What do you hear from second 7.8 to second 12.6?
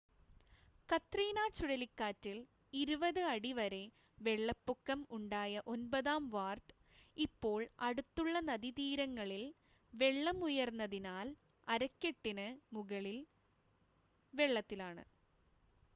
അടുത്തുളള നദീതീരങ്ങളിൽ വെള്ളം ഉയർന്നതിനാൽ അരക്കെട്ടിന്